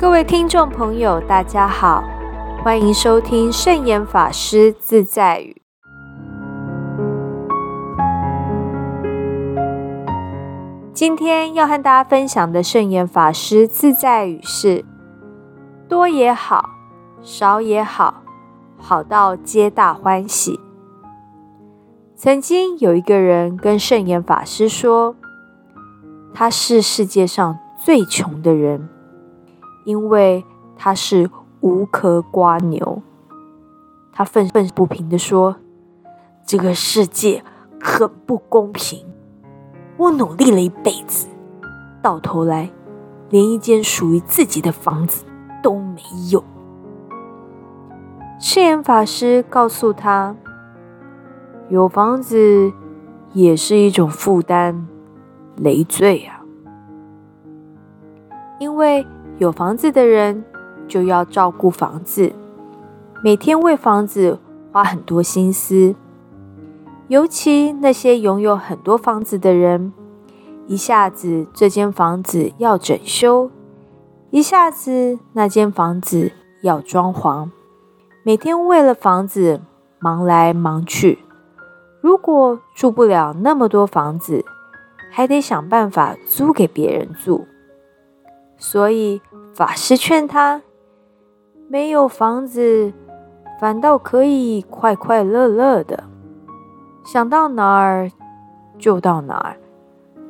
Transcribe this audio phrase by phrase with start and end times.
[0.00, 2.02] 各位听众朋友，大家好，
[2.64, 5.60] 欢迎收听圣严法师自在语。
[10.94, 14.86] 今天要和大家分享的圣严法师自在语是：
[15.86, 16.70] 多也好，
[17.20, 18.22] 少也好，
[18.78, 20.58] 好到皆大欢喜。
[22.16, 25.14] 曾经有一个人跟圣严法师说，
[26.32, 28.88] 他是世界上最穷的人。
[29.84, 30.44] 因为
[30.76, 31.30] 他是
[31.60, 33.02] 无壳瓜牛，
[34.12, 35.56] 他愤愤不平的说
[36.44, 37.42] ：“这个世界
[37.80, 39.06] 很不公平，
[39.96, 41.28] 我努力了一辈子，
[42.02, 42.70] 到头来
[43.30, 45.24] 连一间属于自己的房子
[45.62, 46.44] 都没有。”
[48.38, 50.36] 赤眼法师告诉他
[51.68, 52.72] ：“有房子
[53.32, 54.86] 也是一种负担，
[55.56, 56.40] 累赘啊，
[58.58, 59.06] 因为。”
[59.40, 60.44] 有房子的人
[60.86, 62.30] 就要照顾房子，
[63.24, 64.38] 每天为房子
[64.70, 65.94] 花很多心思。
[67.08, 69.94] 尤其那些拥有很多房子的人，
[70.66, 73.50] 一下子这间房子要整修，
[74.28, 77.48] 一下子那间房子要装潢，
[78.22, 79.62] 每天为了房子
[79.98, 81.20] 忙来忙去。
[82.02, 84.44] 如果住不了那么多房子，
[85.10, 87.46] 还得想办法租给别人住，
[88.60, 89.20] 所以。
[89.52, 90.62] 法师劝他
[91.68, 92.94] ：“没有房子，
[93.60, 96.04] 反倒可以快快乐乐的，
[97.04, 98.10] 想到哪儿
[98.78, 99.56] 就到哪儿。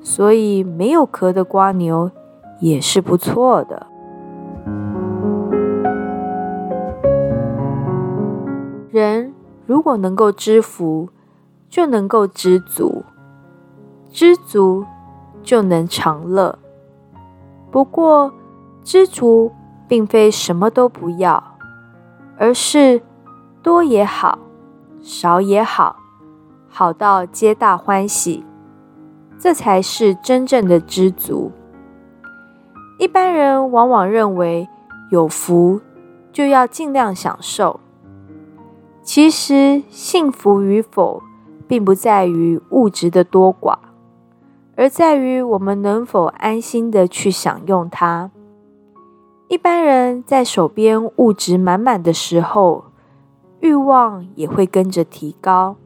[0.00, 2.10] 所以没有壳的瓜牛
[2.58, 3.86] 也是不错的。
[8.90, 9.32] 人
[9.66, 11.10] 如果能够知福，
[11.68, 13.04] 就能够知足；
[14.10, 14.84] 知足
[15.42, 16.58] 就能长乐。
[17.72, 18.32] 不过。”
[18.84, 19.52] 知足
[19.86, 21.54] 并非什么都不要，
[22.36, 23.00] 而是
[23.62, 24.40] 多也好，
[25.00, 26.00] 少也好，
[26.68, 28.44] 好到皆大欢喜，
[29.38, 31.52] 这才是真正的知足。
[32.98, 34.68] 一般人往往认为
[35.12, 35.80] 有福
[36.32, 37.78] 就要尽量享受，
[39.04, 41.22] 其实幸福与否，
[41.68, 43.78] 并不在于物质的多寡，
[44.76, 48.30] 而在于我们能否安心的去享用它。
[49.48, 52.84] 一般人在手边物质满满的时候，
[53.60, 55.76] 欲望也会跟着提高。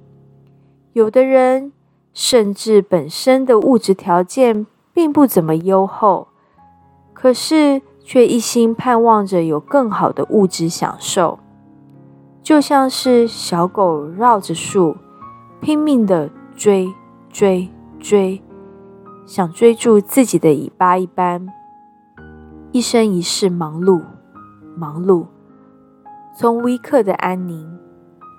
[0.92, 1.72] 有的人
[2.14, 6.28] 甚至本身的物质条件并不怎么优厚，
[7.12, 11.40] 可是却一心盼望着有更好的物质享受，
[12.40, 14.96] 就像是小狗绕着树
[15.60, 16.94] 拼命的追
[17.28, 17.68] 追
[17.98, 18.40] 追，
[19.26, 21.48] 想追逐自己的尾巴一般。
[22.70, 24.02] 一生一世忙碌，
[24.76, 25.26] 忙碌，
[26.38, 27.76] 从无一刻的安宁，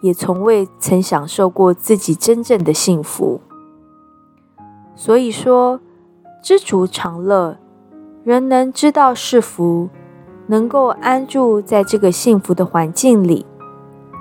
[0.01, 3.41] 也从未曾享受过自己真正的幸福。
[4.95, 5.81] 所以说，
[6.41, 7.57] 知足常乐，
[8.23, 9.89] 人能知道是福，
[10.47, 13.45] 能够安住在这个幸福的环境里，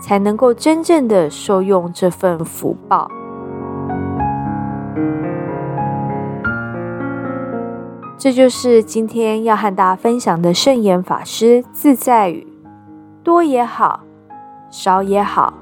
[0.03, 3.09] 才能够真正的受用这份福报。
[8.19, 12.47] 这就是今天要和大家分享的圣严法师自在语：
[13.23, 14.01] 多也好，
[14.71, 15.53] 少也好，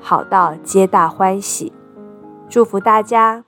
[0.00, 1.72] 好到皆大欢喜。
[2.48, 3.42] 祝福大家！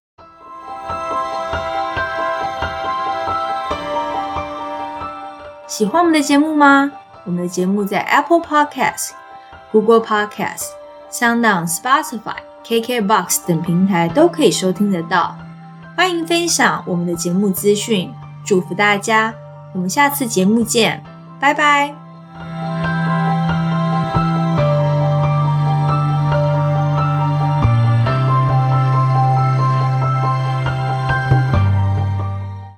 [5.69, 6.91] 喜欢我们的节目吗？
[7.25, 9.13] 我们的节目在 Apple Podcast、
[9.71, 10.65] Google Podcast、
[11.09, 12.37] SoundOn、Spotify、
[12.67, 15.37] KKBox 等平台都可以收听得到。
[15.97, 18.13] 欢迎分享我们的节目资讯。
[18.45, 19.35] 祝福大家，
[19.73, 21.03] 我们下次节目见，
[21.41, 22.04] 拜拜。